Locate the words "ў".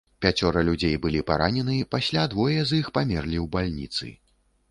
3.43-3.45